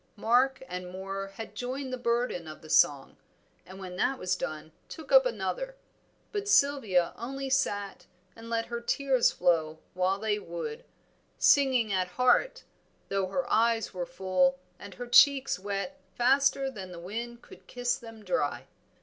[0.15, 3.17] Mark and Moor had joined in the burden of the song,
[3.67, 5.75] and when that was done took up another;
[6.31, 10.85] but Sylvia only sat and let her tears flow while they would,
[11.37, 12.63] singing at heart,
[13.09, 17.95] though her eyes were full and her cheeks wet faster than the wind could kiss
[17.95, 18.65] them dry.